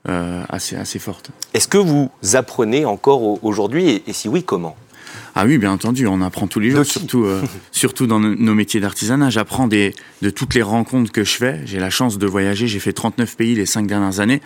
euh 0.08 0.43
assez, 0.49 0.76
assez 0.76 0.99
forte. 0.99 1.31
Est-ce 1.55 1.69
que 1.69 1.78
vous 1.78 2.11
apprenez 2.34 2.84
encore 2.84 3.44
aujourd'hui 3.44 3.88
et, 3.90 4.02
et 4.06 4.12
si 4.12 4.28
oui, 4.28 4.43
comment? 4.44 4.76
Ah 5.34 5.44
oui, 5.46 5.58
bien 5.58 5.72
entendu, 5.72 6.06
on 6.06 6.20
apprend 6.22 6.46
tous 6.46 6.60
les 6.60 6.70
jours, 6.70 6.84
surtout, 6.84 7.24
euh, 7.24 7.42
surtout 7.72 8.06
dans 8.06 8.20
nos 8.20 8.54
métiers 8.54 8.80
d'artisanat. 8.80 9.30
J'apprends 9.30 9.68
des, 9.68 9.94
de 10.22 10.30
toutes 10.30 10.54
les 10.54 10.62
rencontres 10.62 11.12
que 11.12 11.24
je 11.24 11.36
fais. 11.36 11.60
J'ai 11.66 11.78
la 11.78 11.90
chance 11.90 12.18
de 12.18 12.26
voyager. 12.26 12.66
J'ai 12.66 12.80
fait 12.80 12.92
39 12.92 13.36
pays 13.36 13.54
les 13.54 13.66
cinq 13.66 13.86
dernières 13.86 14.20
années. 14.20 14.40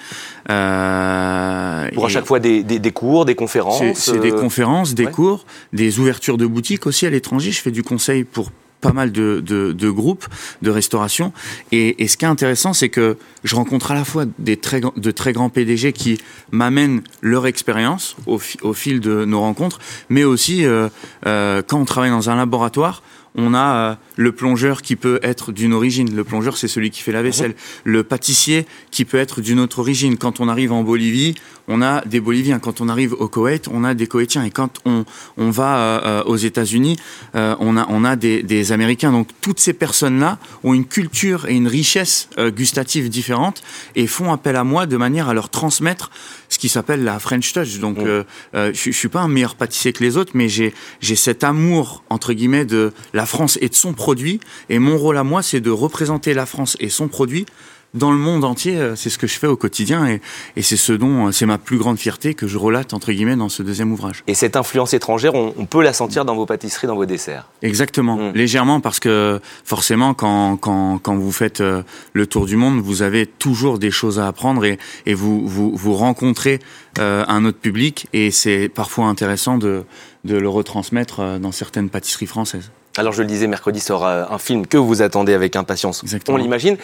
Euh, 0.51 1.89
Pour 1.95 2.07
à 2.07 2.09
chaque 2.09 2.27
fois 2.27 2.41
des, 2.41 2.63
des, 2.63 2.79
des 2.79 2.93
cours, 2.93 3.25
des 3.25 3.35
conférences 3.35 3.83
C'est 3.95 4.21
des 4.21 4.31
conférences, 4.33 4.95
des 4.95 5.07
ouais. 5.07 5.11
cours, 5.11 5.47
des 5.73 5.99
ouvertures 5.99 6.37
de 6.37 6.47
boutiques 6.47 6.87
aussi 6.87 7.07
à 7.07 7.11
l'étranger. 7.11 7.51
Je 7.51 7.61
fais 7.61 7.71
du 7.71 7.83
conseil 7.83 8.25
pour 8.25 8.51
pas 8.85 8.93
mal 8.93 9.13
de, 9.13 9.41
de, 9.41 9.91
groupes 9.91 10.27
de 10.61 10.71
restauration. 10.71 11.33
Et, 11.73 12.03
et 12.03 12.07
ce 12.07 12.19
qui 12.19 12.27
est 12.27 12.29
intéressant, 12.29 12.75
c'est 12.75 12.91
que 12.91 13.17
je 13.43 13.57
rencontre 13.57 13.93
à 13.93 13.95
la 13.95 14.05
fois 14.05 14.27
des 14.39 14.59
très, 14.59 14.81
de 14.81 15.11
très 15.11 15.33
grands 15.33 15.49
PDG 15.49 15.95
qui 15.95 16.21
m'amènent 16.51 17.01
leur 17.23 17.47
expérience 17.47 18.15
au, 18.27 18.39
au, 18.61 18.73
fil 18.75 19.01
de 19.01 19.25
nos 19.25 19.41
rencontres, 19.41 19.79
mais 20.11 20.25
aussi 20.25 20.67
euh, 20.67 20.91
euh, 21.27 21.63
quand 21.67 21.81
on 21.81 21.87
travaille 21.87 22.11
dans 22.11 22.29
un 22.29 22.37
laboratoire, 22.37 23.03
on 23.35 23.55
a 23.55 23.77
euh, 23.77 23.95
le 24.17 24.33
plongeur 24.33 24.83
qui 24.83 24.97
peut 24.97 25.19
être 25.23 25.53
d'une 25.53 25.73
origine. 25.73 26.15
Le 26.15 26.25
plongeur, 26.25 26.57
c'est 26.57 26.69
celui 26.69 26.91
qui 26.91 27.03
fait 27.03 27.13
la 27.13 27.23
vaisselle. 27.23 27.53
Mmh. 27.53 27.55
Le 27.85 28.05
pâtissier 28.05 28.67
qui 28.91 29.05
peut 29.05 29.19
être 29.19 29.41
d'une 29.41 29.61
autre 29.61 29.81
origine. 29.81 30.17
Quand 30.17 30.41
on 30.41 30.49
arrive 30.49 30.73
en 30.73 30.83
Bolivie, 30.83 31.35
on 31.69 31.83
a 31.83 32.05
des 32.05 32.21
Boliviens. 32.21 32.59
Quand 32.59 32.81
on 32.81 32.89
arrive 32.89 33.15
au 33.15 33.29
Koweït, 33.29 33.69
on 33.73 33.85
a 33.85 33.95
des 33.95 34.07
Koweïtiens. 34.07 34.45
Et 34.45 34.51
quand 34.51 34.81
on, 34.85 35.05
on 35.37 35.51
va 35.51 35.77
euh, 35.79 36.23
aux 36.25 36.37
États-Unis, 36.37 36.97
euh, 37.35 37.57
on 37.59 37.77
a, 37.77 37.87
on 37.89 38.05
a 38.05 38.17
des, 38.17 38.43
des 38.43 38.73
Américains. 38.73 39.13
Donc 39.13 39.29
toutes 39.41 39.61
ces 39.61 39.73
personnes-là 39.73 40.39
ont 40.63 40.75
une 40.75 40.85
culture 40.85 41.47
et 41.47 41.55
une 41.55 41.69
richesse 41.69 42.29
euh, 42.39 42.51
gustative 42.51 43.09
différente 43.09 43.63
et 43.97 44.07
font 44.07 44.33
appel 44.33 44.57
à 44.57 44.65
moi 44.65 44.87
de 44.87 44.97
manière 44.97 45.29
à 45.29 45.35
leur 45.35 45.49
transmettre 45.49 46.11
ce 46.55 46.59
qui 46.59 46.69
s'appelle 46.69 47.05
la 47.05 47.19
French 47.19 47.53
Touch. 47.53 47.79
Donc, 47.79 47.99
mmh. 47.99 48.07
euh, 48.07 48.23
euh, 48.55 48.71
je, 48.73 48.91
je 48.91 48.97
suis 48.97 49.09
pas 49.09 49.21
un 49.21 49.29
meilleur 49.29 49.57
pâtissier 49.57 49.93
que 49.93 50.03
les 50.03 50.17
autres, 50.17 50.33
mais 50.35 50.49
j'ai 50.49 50.73
j'ai 51.01 51.17
cet 51.17 51.45
amour 51.45 52.05
entre 52.11 52.33
guillemets 52.33 52.65
de 52.65 52.93
la 53.13 53.27
France 53.27 53.59
et 53.61 53.69
de 53.69 53.75
son 53.75 53.93
produit. 53.93 54.41
Et 54.69 54.79
mon 54.79 54.97
rôle 54.97 55.19
à 55.19 55.25
moi, 55.25 55.43
c'est 55.43 55.61
de 55.61 55.71
représenter 55.71 56.33
la 56.33 56.47
France 56.47 56.77
et 56.81 56.89
son 56.89 57.09
produit 57.09 57.47
dans 57.95 58.11
le 58.11 58.19
monde 58.19 58.45
entier. 58.45 58.77
euh, 58.77 58.97
C'est 58.97 59.11
ce 59.11 59.19
que 59.19 59.27
je 59.27 59.39
fais 59.39 59.47
au 59.47 59.57
quotidien 59.57 60.07
et, 60.07 60.21
et 60.57 60.63
c'est 60.63 60.77
ce 60.77 60.93
dont 60.93 61.33
c'est 61.33 61.47
ma 61.47 61.59
plus 61.59 61.79
grande 61.79 61.99
fierté 61.99 62.35
que 62.35 62.47
je 62.47 62.59
relate 62.59 62.93
entre 62.93 63.13
guillemets 63.13 63.37
dans 63.37 63.49
ce 63.49 63.63
deuxième 63.63 63.93
ouvrage. 63.93 64.23
Et 64.27 64.35
cette 64.35 64.57
influence 64.57 64.93
étrangère, 64.95 65.35
on, 65.35 65.55
on 65.57 65.67
peut 65.67 65.83
la 65.83 65.93
sentir 65.93 66.25
dans 66.25 66.35
vos 66.35 66.47
pâtisseries, 66.47 66.87
dans 66.87 66.97
vos 66.97 67.07
desserts. 67.07 67.49
Exactement, 67.63 68.17
mmh. 68.17 68.33
légèrement 68.35 68.81
parce 68.81 69.01
que 69.01 69.41
forcément 69.65 70.15
quand, 70.15 70.57
quand, 70.57 70.99
quand 70.99 71.17
vous 71.17 71.33
faites 71.33 71.61
euh, 71.61 71.83
le 72.13 72.27
tour 72.27 72.47
du 72.47 72.57
monde, 72.57 72.81
vous 72.81 73.03
avez 73.03 73.27
toujours 73.27 73.79
des 73.79 73.91
choses 73.91 74.19
à 74.19 74.27
apprendre 74.27 74.65
et, 74.65 74.79
et 75.07 75.15
vous, 75.15 75.47
vous, 75.47 75.75
vous 75.75 75.95
rencontrez 75.95 76.59
euh, 76.99 77.25
un 77.29 77.45
autre 77.45 77.59
public 77.59 78.07
et 78.13 78.31
c'est 78.31 78.69
parfois 78.69 79.07
intéressant 79.07 79.59
de, 79.59 79.85
de 80.25 80.37
le 80.37 80.49
retransmettre 80.49 81.21
euh, 81.21 81.39
dans 81.39 81.53
certaines 81.53 81.91
pâtisseries 81.91 82.27
françaises. 82.27 82.71
Alors 82.97 83.13
je 83.13 83.23
le 83.23 83.29
disais, 83.29 83.49
mercredi 83.49 83.81
sera 83.81 84.33
un 84.33 84.39
film 84.39 84.67
que 84.67 84.77
vous 84.77 85.03
attendez 85.03 85.35
avec 85.35 85.57
impatience, 85.57 86.03
Exactement. 86.05 86.39
on 86.39 86.41
l'imagine. 86.41 86.77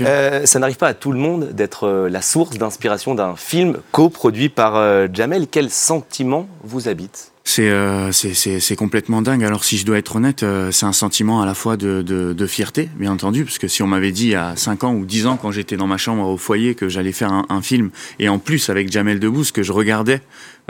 Euh, 0.00 0.46
ça 0.46 0.58
n'arrive 0.58 0.78
pas 0.78 0.88
à 0.88 0.94
tout 0.94 1.12
le 1.12 1.18
monde 1.18 1.50
d'être 1.52 1.86
euh, 1.86 2.08
la 2.08 2.22
source 2.22 2.56
d'inspiration 2.56 3.14
d'un 3.14 3.36
film 3.36 3.76
coproduit 3.92 4.48
par 4.48 4.76
euh, 4.76 5.06
Jamel. 5.12 5.48
Quel 5.50 5.68
sentiment 5.68 6.48
vous 6.64 6.88
habite? 6.88 7.32
C'est 7.44 7.72
c'est 8.12 8.76
complètement 8.76 9.22
dingue. 9.22 9.42
Alors 9.42 9.64
si 9.64 9.76
je 9.76 9.84
dois 9.84 9.98
être 9.98 10.16
honnête, 10.16 10.44
c'est 10.70 10.86
un 10.86 10.92
sentiment 10.92 11.42
à 11.42 11.46
la 11.46 11.54
fois 11.54 11.76
de, 11.76 12.00
de, 12.00 12.32
de, 12.32 12.46
fierté, 12.46 12.88
bien 12.96 13.10
entendu, 13.10 13.44
parce 13.44 13.58
que 13.58 13.66
si 13.66 13.82
on 13.82 13.88
m'avait 13.88 14.12
dit 14.12 14.36
à 14.36 14.54
5 14.54 14.84
ans 14.84 14.94
ou 14.94 15.04
10 15.04 15.26
ans 15.26 15.36
quand 15.40 15.50
j'étais 15.50 15.76
dans 15.76 15.88
ma 15.88 15.96
chambre 15.96 16.28
au 16.28 16.36
foyer 16.36 16.76
que 16.76 16.88
j'allais 16.88 17.10
faire 17.10 17.32
un, 17.32 17.46
un, 17.48 17.60
film, 17.60 17.90
et 18.20 18.28
en 18.28 18.38
plus 18.38 18.70
avec 18.70 18.92
Jamel 18.92 19.18
Debbouze 19.18 19.50
que 19.50 19.64
je 19.64 19.72
regardais 19.72 20.20
euh, 20.20 20.20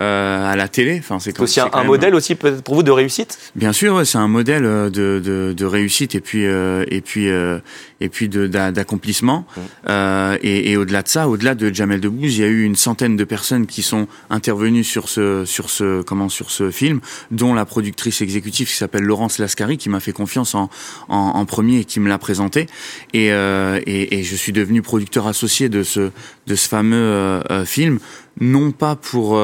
à 0.01 0.57
la 0.57 0.69
télé. 0.69 0.97
Enfin, 0.99 1.19
c'est 1.19 1.39
aussi 1.41 1.61
un, 1.61 1.85
modèle 1.85 2.15
aussi 2.15 2.35
peut-être 2.35 2.63
pour 2.63 2.75
vous 2.75 2.83
de 2.83 2.91
réussite? 2.91 3.39
Bien 3.55 3.73
sûr, 3.73 4.07
c'est 4.07 4.19
un 4.19 4.29
modèle 4.29 4.65
euh, 4.65 4.91
de, 4.91 5.21
de, 5.23 5.53
de, 5.53 5.65
réussite 5.65 6.15
et 6.15 6.21
puis 6.21 6.47
euh, 6.47 6.85
et 6.89 7.01
puis 7.01 7.29
euh, 7.29 7.59
et 8.01 8.09
puis 8.09 8.29
d'accomplissement. 8.29 9.41
Mmh. 9.41 9.61
Euh, 9.89 10.39
et, 10.43 10.71
et 10.71 10.77
au-delà 10.77 11.03
de 11.03 11.09
ça, 11.09 11.29
au-delà 11.29 11.55
de 11.55 11.73
Jamel 11.73 12.01
Debbouze, 12.01 12.37
il 12.37 12.41
y 12.41 12.45
a 12.45 12.49
eu 12.49 12.63
une 12.63 12.77
centaine 12.77 13.17
de 13.17 13.25
personnes 13.25 13.67
qui 13.67 13.83
sont 13.83 14.07
intervenues 14.31 14.85
sur 14.85 15.09
ce 15.09 15.45
sur 15.45 15.71
ce 15.71 16.03
comment 16.03 16.29
sur 16.29 16.51
ce 16.51 16.71
film, 16.71 17.01
dont 17.31 17.53
la 17.55 17.65
productrice 17.65 18.23
exécutive 18.23 18.69
qui 18.69 18.77
s'appelle 18.77 19.03
Laurence 19.03 19.39
Lascari, 19.39 19.77
qui 19.77 19.89
m'a 19.89 20.01
fait 20.01 20.13
confiance 20.13 20.55
en, 20.55 20.71
en, 21.09 21.17
en, 21.17 21.45
premier 21.45 21.81
et 21.81 21.85
qui 21.85 22.01
me 22.01 22.09
l'a 22.09 22.19
présenté. 22.19 22.67
Et, 23.13 23.27
et, 23.27 24.19
et, 24.19 24.23
je 24.23 24.37
suis 24.37 24.53
devenu 24.53 24.83
producteur 24.83 25.27
associé 25.27 25.69
de 25.69 25.83
ce 25.83 26.11
de 26.47 26.55
ce 26.55 26.69
fameux 26.69 27.43
film, 27.67 27.99
non 28.41 28.71
pas 28.71 28.97
pour 28.97 29.39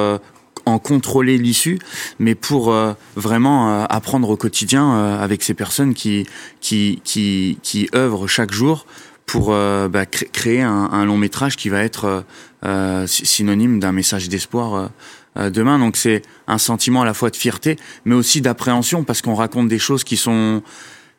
en 0.67 0.81
contrôler 0.81 1.39
l'issue, 1.39 1.79
mais 2.19 2.35
pour 2.35 2.73
euh, 2.73 2.93
vraiment 3.15 3.71
euh, 3.71 3.85
apprendre 3.89 4.29
au 4.29 4.37
quotidien 4.37 4.93
euh, 4.93 5.23
avec 5.23 5.43
ces 5.43 5.55
personnes 5.55 5.95
qui, 5.95 6.27
qui, 6.61 7.01
qui, 7.05 7.59
qui 7.63 7.89
œuvrent 7.95 8.27
chaque 8.27 8.53
jour 8.53 8.85
pour 9.25 9.49
bah, 9.49 10.07
créer 10.07 10.63
un, 10.63 10.89
un, 10.93 11.05
long 11.05 11.17
métrage 11.19 11.57
qui 11.57 11.69
va 11.69 11.83
être 11.83 12.25
synonyme 13.09 13.81
d'un 13.81 13.91
message 13.91 14.29
d'espoir 14.29 14.91
demain. 15.35 15.81
Donc 15.81 15.97
c'est 15.97 16.23
un 16.47 16.59
sentiment 16.59 17.03
à 17.03 17.05
la 17.05 17.13
fois 17.13 17.31
de 17.31 17.37
fierté, 17.37 17.77
mais 18.05 18.15
aussi 18.15 18.41
d'appréhension 18.41 19.03
parce 19.03 19.23
qu'on 19.23 19.35
raconte 19.35 19.67
des 19.67 19.81
choses 19.81 20.05
qui 20.05 20.17
sont 20.17 20.63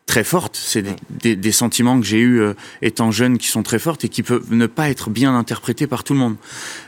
très 0.07 0.23
fortes. 0.23 0.57
C'est 0.59 0.83
des, 1.09 1.35
des, 1.35 1.51
sentiments 1.51 1.99
que 1.99 2.05
j'ai 2.05 2.17
eus 2.17 2.41
euh, 2.41 2.53
étant 2.81 3.11
jeune 3.11 3.37
qui 3.37 3.47
sont 3.49 3.61
très 3.61 3.77
fortes 3.77 4.05
et 4.05 4.09
qui 4.09 4.23
peuvent 4.23 4.45
ne 4.49 4.65
pas 4.65 4.89
être 4.89 5.11
bien 5.11 5.37
interprétés 5.37 5.85
par 5.85 6.03
tout 6.03 6.13
le 6.13 6.19
monde. 6.19 6.35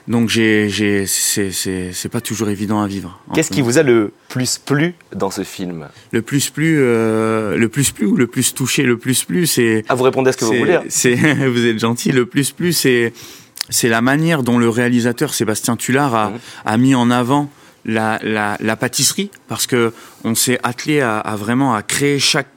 Donc 0.08 0.30
j'ai, 0.30 0.70
j'ai, 0.70 1.06
c'est, 1.06 1.52
c'est, 1.52 1.92
c'est 1.94 2.10
pas 2.10 2.22
toujours 2.22 2.50
évident 2.50 2.82
à 2.82 2.88
vivre. 2.88 3.20
Qu'est-ce 3.36 3.52
qui 3.52 3.62
vous 3.62 3.78
a 3.78 3.84
le 3.84 4.14
plus 4.30 4.58
plu 4.58 4.96
dans 5.14 5.30
ce 5.30 5.44
film? 5.44 5.90
Le 6.12 6.22
plus 6.22 6.50
plu, 6.50 6.78
euh, 6.80 7.58
le 7.58 7.70
plus 7.70 7.92
plu 7.92 8.08
ou 8.08 8.16
le 8.16 8.26
plus 8.26 8.56
touché, 8.56 8.84
le 8.84 8.98
plus 8.98 9.24
plu, 9.26 9.46
c'est. 9.46 9.84
Ah, 9.90 9.96
vous 9.96 10.04
répondez 10.04 10.30
à 10.30 10.32
ce 10.32 10.38
que 10.38 10.46
vous 10.46 10.54
voulez. 10.54 10.80
C'est, 10.88 11.16
vous 11.48 11.66
êtes 11.66 11.80
gentil. 11.80 12.12
Le 12.14 12.26
plus 12.26 12.52
plu, 12.52 12.72
c'est, 12.72 13.14
c'est 13.70 13.90
la 13.90 14.02
manière 14.02 14.44
dont 14.44 14.58
le 14.58 14.70
réalisateur 14.70 15.34
Sébastien 15.34 15.76
Tullard 15.76 16.16
a, 16.16 16.30
mmh. 16.30 16.40
a 16.66 16.78
mis 16.78 16.96
en 16.96 17.12
avant 17.12 17.50
la, 17.86 18.20
la, 18.24 18.58
la, 18.62 18.76
pâtisserie 18.76 19.30
parce 19.48 19.68
que 19.68 19.94
on 20.24 20.36
s'est 20.36 20.60
attelé 20.64 21.02
à, 21.02 21.20
à 21.20 21.36
vraiment 21.36 21.74
à 21.74 21.82
créer 21.82 22.20
chaque 22.20 22.48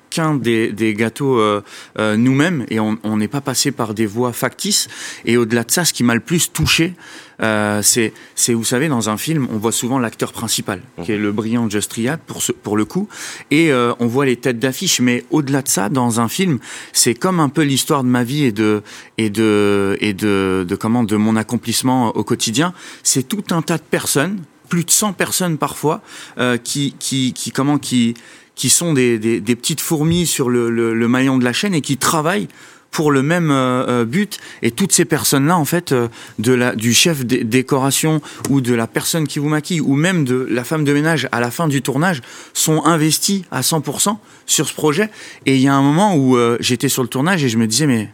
des, 0.40 0.72
des 0.72 0.94
gâteaux 0.94 1.38
euh, 1.38 1.62
euh, 1.98 2.16
nous-mêmes 2.16 2.64
et 2.70 2.80
on 2.80 3.16
n'est 3.16 3.28
pas 3.28 3.40
passé 3.40 3.72
par 3.72 3.94
des 3.94 4.06
voies 4.06 4.32
factices. 4.32 4.88
Et 5.24 5.36
au-delà 5.36 5.64
de 5.64 5.70
ça, 5.70 5.84
ce 5.84 5.92
qui 5.92 6.04
m'a 6.04 6.14
le 6.14 6.20
plus 6.20 6.52
touché, 6.52 6.94
euh, 7.42 7.82
c'est, 7.82 8.12
c'est, 8.34 8.54
vous 8.54 8.64
savez, 8.64 8.88
dans 8.88 9.10
un 9.10 9.16
film, 9.16 9.48
on 9.50 9.58
voit 9.58 9.72
souvent 9.72 9.98
l'acteur 9.98 10.32
principal, 10.32 10.80
qui 11.02 11.12
est 11.12 11.18
le 11.18 11.32
brillant 11.32 11.68
Just 11.68 11.90
Triad, 11.90 12.20
pour, 12.20 12.42
ce, 12.42 12.52
pour 12.52 12.76
le 12.76 12.84
coup, 12.84 13.08
et 13.50 13.72
euh, 13.72 13.92
on 13.98 14.06
voit 14.06 14.26
les 14.26 14.36
têtes 14.36 14.58
d'affiche. 14.58 15.00
Mais 15.00 15.24
au-delà 15.30 15.62
de 15.62 15.68
ça, 15.68 15.88
dans 15.88 16.20
un 16.20 16.28
film, 16.28 16.58
c'est 16.92 17.14
comme 17.14 17.40
un 17.40 17.48
peu 17.48 17.62
l'histoire 17.62 18.04
de 18.04 18.08
ma 18.08 18.22
vie 18.24 18.44
et 18.44 18.52
de 18.52 18.82
et 19.18 19.30
de 19.30 19.96
et 20.00 20.14
de, 20.14 20.64
de 20.68 20.76
comment 20.76 21.02
de 21.02 21.16
mon 21.16 21.36
accomplissement 21.36 22.08
au 22.16 22.22
quotidien. 22.22 22.74
C'est 23.02 23.26
tout 23.26 23.44
un 23.50 23.62
tas 23.62 23.78
de 23.78 23.82
personnes, 23.82 24.38
plus 24.68 24.84
de 24.84 24.90
100 24.90 25.14
personnes 25.14 25.58
parfois, 25.58 26.00
euh, 26.38 26.56
qui 26.58 26.94
qui 26.98 27.32
qui 27.32 27.50
comment 27.50 27.78
qui 27.78 28.14
qui 28.54 28.68
sont 28.68 28.92
des, 28.92 29.18
des, 29.18 29.40
des 29.40 29.56
petites 29.56 29.80
fourmis 29.80 30.26
sur 30.26 30.50
le, 30.50 30.70
le, 30.70 30.94
le, 30.94 31.08
maillon 31.08 31.38
de 31.38 31.44
la 31.44 31.52
chaîne 31.52 31.74
et 31.74 31.80
qui 31.80 31.96
travaillent 31.96 32.48
pour 32.90 33.10
le 33.10 33.22
même 33.22 33.50
euh, 33.50 33.86
euh, 33.88 34.04
but. 34.04 34.38
Et 34.60 34.70
toutes 34.70 34.92
ces 34.92 35.04
personnes 35.04 35.46
là 35.46 35.56
en 35.56 35.64
fait 35.64 35.92
euh, 35.92 36.08
de 36.38 36.52
la 36.52 36.74
du 36.76 36.92
chef 36.92 37.24
de 37.24 37.38
décoration 37.38 38.20
ou 38.50 38.60
de 38.60 38.74
la 38.74 38.86
personne 38.86 39.26
qui 39.26 39.38
vous 39.38 39.48
maquille 39.48 39.80
ou 39.80 39.96
même 39.96 40.24
de 40.24 40.46
la 40.50 40.62
femme 40.62 40.84
de 40.84 40.92
ménage 40.92 41.28
à 41.32 41.40
la 41.40 41.50
fin 41.50 41.66
du 41.66 41.82
tournage 41.82 42.20
sont 42.52 42.84
investis 42.84 43.42
à 43.50 43.62
100% 43.62 44.18
sur 44.46 44.68
ce 44.68 44.74
projet. 44.74 45.10
Et 45.46 45.56
il 45.56 45.62
y 45.62 45.68
a 45.68 45.74
un 45.74 45.82
moment 45.82 46.14
où 46.14 46.36
j'étais 46.60 46.88
sur 46.88 47.02
le 47.02 47.08
tournage 47.08 47.42
et 47.42 47.48
je 47.48 47.56
me 47.56 47.66
disais 47.66 47.86
mais 47.86 48.10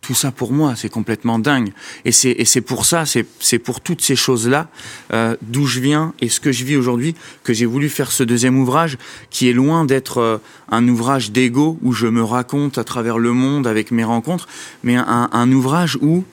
tout 0.00 0.14
ça 0.14 0.30
pour 0.30 0.52
moi, 0.52 0.74
c'est 0.76 0.88
complètement 0.88 1.38
dingue. 1.38 1.72
Et 2.04 2.12
c'est 2.12 2.30
et 2.30 2.44
c'est 2.44 2.60
pour 2.60 2.86
ça, 2.86 3.06
c'est 3.06 3.26
c'est 3.38 3.58
pour 3.58 3.80
toutes 3.80 4.02
ces 4.02 4.16
choses 4.16 4.48
là, 4.48 4.68
euh, 5.12 5.36
d'où 5.42 5.66
je 5.66 5.80
viens 5.80 6.14
et 6.20 6.28
ce 6.28 6.40
que 6.40 6.52
je 6.52 6.64
vis 6.64 6.76
aujourd'hui, 6.76 7.14
que 7.44 7.52
j'ai 7.52 7.66
voulu 7.66 7.88
faire 7.88 8.10
ce 8.10 8.22
deuxième 8.22 8.58
ouvrage, 8.58 8.98
qui 9.30 9.48
est 9.48 9.52
loin 9.52 9.84
d'être 9.84 10.18
euh, 10.18 10.38
un 10.70 10.86
ouvrage 10.88 11.32
d'ego 11.32 11.78
où 11.82 11.92
je 11.92 12.06
me 12.06 12.22
raconte 12.22 12.78
à 12.78 12.84
travers 12.84 13.18
le 13.18 13.32
monde 13.32 13.66
avec 13.66 13.90
mes 13.90 14.04
rencontres, 14.04 14.48
mais 14.82 14.96
un, 14.96 15.28
un 15.32 15.52
ouvrage 15.52 15.98
où 16.00 16.24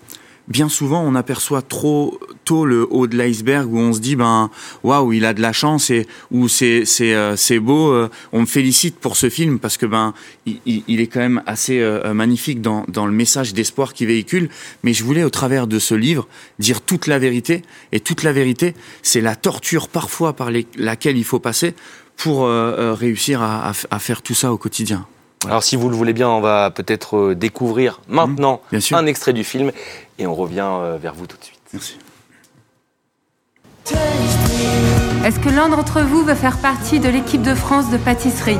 bien 0.48 0.70
souvent 0.70 1.01
on 1.04 1.16
aperçoit 1.16 1.62
trop 1.62 2.20
tôt 2.46 2.66
le 2.66 2.88
haut 2.89 3.08
de 3.08 3.18
l'iceberg 3.18 3.72
où 3.72 3.77
on 3.77 3.94
se 3.94 4.00
dit 4.00 4.16
ben 4.16 4.50
waouh 4.84 5.13
il 5.13 5.25
a 5.25 5.34
de 5.34 5.42
la 5.42 5.51
chance 5.51 5.89
et 5.89 6.08
où 6.32 6.48
c'est 6.48 6.86
c'est 6.86 7.13
euh, 7.13 7.36
c'est 7.36 7.60
beau 7.60 7.92
euh, 7.92 8.10
on 8.32 8.42
me 8.42 8.46
félicite 8.46 8.98
pour 8.98 9.18
ce 9.18 9.30
film 9.30 9.60
parce 9.60 9.77
que 9.77 9.86
ben 9.86 10.13
il, 10.66 11.01
est 11.01 11.08
quand 11.08 11.20
même 11.20 11.44
assez 11.46 11.80
euh, 11.80 12.13
magnifique 12.13 12.62
dans 12.62 12.86
le 12.88 13.12
message 13.12 13.54
d'espoir 13.54 13.94
qu'il 13.94 14.08
véhicule 14.08 14.50
mais 14.84 14.94
je 14.94 15.04
voulais 15.04 15.24
au 15.24 15.30
travers 15.30 15.68
de 15.68 15.80
ce 15.80 15.96
livre 15.96 16.27
dire 16.60 16.82
toute 16.82 17.08
la 17.08 17.20
vérité 17.20 17.63
et 17.92 18.00
toute 18.00 18.24
la 18.24 18.32
vérité 18.32 18.74
c'est 19.01 19.22
la 19.22 19.36
torture 19.36 19.89
parfois 19.89 20.34
par 20.34 20.50
laquelle 20.77 21.18
il 21.18 21.25
faut 21.25 21.39
passer 21.39 21.74
pour 22.16 22.48
réussir 22.48 23.44
à 23.44 24.00
faire 24.00 24.24
tout 24.24 24.34
ça 24.34 24.51
au 24.51 24.58
quotidien. 24.58 25.06
Alors 25.48 25.63
si 25.63 25.77
vous 25.77 25.89
le 25.89 25.96
voulez 25.96 26.13
bien, 26.13 26.30
on 26.30 26.42
va 26.42 26.72
peut-être 26.72 27.18
euh, 27.18 27.36
découvrir 27.36 28.01
maintenant 28.08 28.62
mmh, 28.72 28.96
un 28.96 29.06
extrait 29.06 29.34
du 29.34 29.44
film 29.44 29.72
et 30.20 30.27
on 30.27 30.36
revient 30.36 30.68
euh, 30.68 30.98
vers 31.01 31.13
vous 31.13 31.25
tout 31.25 31.38
de 31.38 31.44
suite. 31.44 31.60
Merci. 31.74 31.98
Est-ce 35.25 35.39
que 35.39 35.50
l'un 35.50 35.70
d'entre 35.70 36.01
vous 36.01 36.24
veut 36.24 36.36
faire 36.36 36.58
partie 36.58 37.00
de 37.00 37.08
l'équipe 37.08 37.42
de 37.42 37.56
France 37.56 37.89
de 37.89 37.98
pâtisserie 37.98 38.58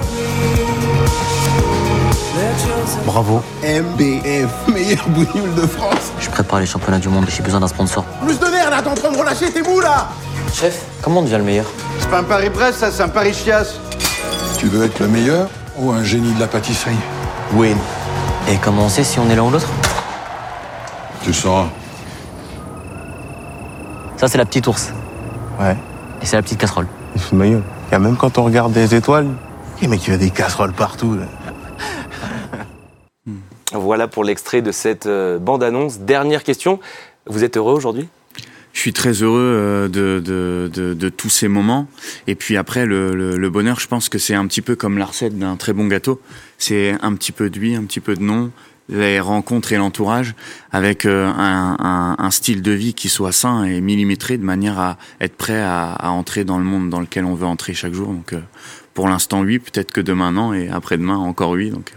Bravo. 3.06 3.42
MBF, 3.64 4.68
meilleur 4.74 5.08
bougnoule 5.10 5.54
de 5.56 5.68
France. 5.68 6.12
Je 6.20 6.30
prépare 6.30 6.60
les 6.60 6.66
championnats 6.66 7.00
du 7.00 7.10
monde 7.10 7.26
et 7.28 7.32
j'ai 7.32 7.44
besoin 7.44 7.60
d'un 7.60 7.68
sponsor. 7.68 8.04
Plus 8.26 8.40
de 8.40 8.46
nerfs 8.46 8.70
là, 8.70 8.82
t'es 8.82 8.90
en 8.90 8.96
train 8.96 9.12
de 9.12 9.18
relâcher 9.18 9.52
tes 9.52 9.62
bouts 9.62 9.82
là 9.82 10.10
Chef, 10.54 10.86
comment 11.02 11.20
on 11.20 11.24
devient 11.24 11.38
le 11.38 11.44
meilleur? 11.44 11.66
C'est 12.00 12.10
pas 12.10 12.20
un 12.20 12.24
Paris-Brest, 12.24 12.80
ça, 12.80 12.92
c'est 12.92 13.04
un 13.04 13.10
Paris-Chiasse. 13.10 13.76
Tu 14.58 14.68
veux 14.68 14.86
être 14.86 15.00
le 15.00 15.08
meilleur? 15.08 15.50
Ou 15.78 15.92
un 15.92 16.04
génie 16.04 16.34
de 16.34 16.40
la 16.40 16.48
pâtisserie 16.48 16.98
Win. 17.54 17.78
Et 18.50 18.58
comment 18.58 18.86
on 18.86 18.90
sait 18.90 19.04
si 19.04 19.20
on 19.20 19.30
est 19.30 19.36
l'un 19.36 19.44
ou 19.44 19.52
l'autre? 19.52 19.70
Tu 21.22 21.28
le 21.28 21.34
sauras. 21.34 21.68
Ça, 24.18 24.28
c'est 24.28 24.38
la 24.38 24.46
petite 24.46 24.68
ours. 24.68 24.92
Ouais. 25.60 25.76
Et 26.22 26.26
c'est 26.26 26.36
la 26.36 26.42
petite 26.42 26.60
casserole. 26.60 26.88
Il 27.16 27.22
se 27.22 27.36
Il 27.36 27.62
y 27.92 27.96
a 27.96 28.00
même 28.00 28.18
quand 28.18 28.38
on 28.38 28.44
regarde 28.44 28.74
des 28.74 28.96
étoiles, 28.96 29.28
il 29.82 29.90
y 29.90 30.12
a 30.12 30.18
des 30.18 30.30
casseroles 30.32 30.74
partout. 30.74 31.18
Voilà 33.74 34.08
pour 34.08 34.24
l'extrait 34.24 34.62
de 34.62 34.72
cette 34.72 35.08
euh, 35.08 35.40
bande-annonce. 35.40 36.00
Dernière 36.00 36.44
question. 36.44 36.80
Vous 37.28 37.44
êtes 37.44 37.58
heureux 37.58 37.74
aujourd'hui? 37.74 38.08
Je 38.78 38.82
suis 38.84 38.94
très 38.94 39.24
heureux 39.24 39.40
euh, 39.42 39.88
de, 39.88 40.22
de, 40.24 40.70
de, 40.72 40.94
de, 40.94 41.10
tous 41.10 41.32
ces 41.32 41.48
moments. 41.48 41.88
Et 42.28 42.36
puis 42.36 42.58
après, 42.58 42.86
le, 42.86 43.16
le, 43.16 43.36
le 43.36 43.50
bonheur, 43.50 43.80
je 43.80 43.88
pense 43.88 44.08
que 44.08 44.20
c'est 44.20 44.36
un 44.36 44.46
petit 44.46 44.62
peu 44.62 44.76
comme 44.76 45.00
la 45.00 45.06
recette 45.06 45.36
d'un 45.36 45.56
très 45.56 45.74
bon 45.74 45.88
gâteau. 45.88 46.22
C'est 46.60 46.96
un 47.02 47.16
petit 47.16 47.32
peu 47.32 47.50
d'huile, 47.50 47.78
un 47.78 47.86
petit 47.86 48.00
peu 48.00 48.14
de 48.14 48.22
nom, 48.22 48.52
les 48.88 49.20
rencontres 49.20 49.74
et 49.74 49.78
l'entourage, 49.78 50.36
avec 50.72 51.06
euh, 51.06 51.26
un, 51.26 51.76
un, 51.80 52.24
un, 52.24 52.30
style 52.30 52.62
de 52.62 52.72
vie 52.72 52.94
qui 52.94 53.10
soit 53.10 53.32
sain 53.32 53.64
et 53.64 53.82
millimétré, 53.82 54.38
de 54.38 54.46
manière 54.46 54.78
à 54.78 55.00
être 55.22 55.38
prêt 55.38 55.60
à, 55.60 55.94
à, 55.94 56.10
entrer 56.10 56.44
dans 56.44 56.60
le 56.60 56.64
monde 56.64 56.92
dans 56.92 57.00
lequel 57.00 57.26
on 57.26 57.34
veut 57.34 57.48
entrer 57.48 57.74
chaque 57.74 57.96
jour. 57.96 58.10
Donc 58.10 58.34
euh, 58.34 58.42
pour 58.94 59.08
l'instant, 59.08 59.42
oui, 59.42 59.58
peut-être 59.58 59.92
que 59.92 60.02
demain, 60.02 60.32
non, 60.32 60.54
et 60.54 60.70
après-demain, 60.70 61.18
encore 61.18 61.50
oui. 61.50 61.72
Donc 61.72 61.94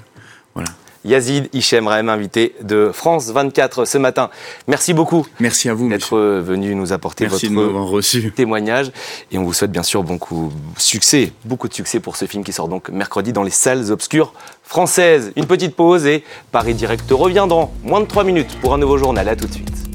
voilà. 0.55 0.71
Yazid 1.05 1.49
Hichem 1.53 1.87
Rahem, 1.87 2.09
invité 2.09 2.55
de 2.63 2.91
France 2.93 3.31
24 3.31 3.85
ce 3.85 3.99
matin. 3.99 4.31
Merci 4.69 4.93
beaucoup. 4.93 5.27
Merci 5.39 5.69
à 5.69 5.75
vous 5.75 5.89
d'être 5.89 6.17
venu 6.19 6.75
nous 6.75 6.93
apporter 6.93 7.25
Merci 7.25 7.49
votre 7.49 8.35
témoignage. 8.35 8.93
Et 9.33 9.39
on 9.39 9.45
vous 9.45 9.53
souhaite 9.53 9.73
bien 9.73 9.83
sûr 9.83 10.03
beaucoup 10.03 10.53
succès, 10.77 11.33
beaucoup 11.45 11.69
de 11.69 11.75
succès 11.75 12.01
pour 12.01 12.17
ce 12.17 12.27
film 12.27 12.45
qui 12.45 12.53
sort 12.53 12.69
donc 12.69 12.91
mercredi 12.91 13.33
dans 13.33 13.43
les 13.43 13.51
salles 13.51 13.91
obscures 13.91 14.33
françaises. 14.63 15.33
Une 15.37 15.47
petite 15.47 15.75
pause 15.75 16.07
et 16.07 16.23
Paris 16.53 16.75
Direct 16.75 17.11
revient 17.11 17.47
dans 17.49 17.73
moins 17.83 18.01
de 18.01 18.07
3 18.07 18.25
minutes 18.25 18.59
pour 18.61 18.75
un 18.75 18.79
nouveau 18.79 18.99
journal. 18.99 19.29
À 19.29 19.37
tout 19.37 19.47
de 19.47 19.53
suite. 19.53 19.90